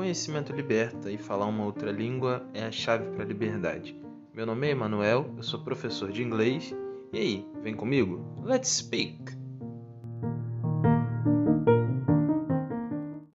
conhecimento 0.00 0.50
liberta 0.50 1.10
e 1.10 1.18
falar 1.18 1.44
uma 1.44 1.62
outra 1.62 1.92
língua 1.92 2.42
é 2.54 2.64
a 2.64 2.72
chave 2.72 3.10
para 3.10 3.22
a 3.22 3.26
liberdade. 3.26 3.94
Meu 4.32 4.46
nome 4.46 4.66
é 4.66 4.70
Emanuel, 4.70 5.30
eu 5.36 5.42
sou 5.42 5.60
professor 5.60 6.10
de 6.10 6.22
inglês. 6.22 6.74
E 7.12 7.18
aí, 7.18 7.46
vem 7.62 7.74
comigo? 7.74 8.24
Let's 8.42 8.70
speak! 8.70 9.39